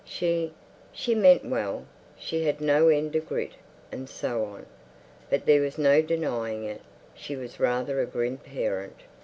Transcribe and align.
She—she 0.03 1.13
meant 1.13 1.45
well, 1.45 1.85
she 2.17 2.43
had 2.45 2.59
no 2.59 2.87
end 2.87 3.15
of 3.15 3.27
grit, 3.29 3.51
and 3.91 4.09
so 4.09 4.43
on. 4.45 4.65
But 5.29 5.45
there 5.45 5.61
was 5.61 5.77
no 5.77 6.01
denying 6.01 6.63
it, 6.63 6.81
she 7.13 7.35
was 7.35 7.59
rather 7.59 8.01
a 8.01 8.07
grim 8.07 8.37
parent. 8.39 8.97